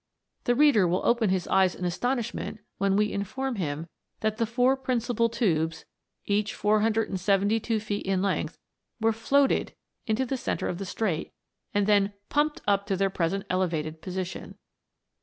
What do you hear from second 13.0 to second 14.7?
present elevated position.